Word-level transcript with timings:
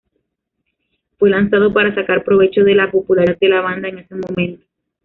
Fue 1.19 1.29
lanzado 1.29 1.71
para 1.73 1.93
sacar 1.93 2.23
provecho 2.23 2.63
de 2.63 2.73
la 2.73 2.89
popularidad 2.89 3.37
de 3.39 3.49
la 3.49 3.61
banda 3.61 3.87
en 3.87 3.99
ese 3.99 4.15
momento. 4.15 4.65